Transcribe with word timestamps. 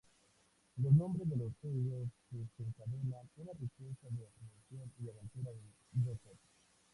Los 0.81 0.93
nombres 0.93 1.29
de 1.29 1.35
los 1.35 1.53
sellos 1.61 2.09
desencadenan 2.31 3.29
una 3.37 3.51
riqueza 3.53 4.07
de 4.09 4.25
asociación 4.25 4.91
y 4.99 5.09
aventura 5.09 5.51
de 5.51 6.03
Joseph. 6.03 6.39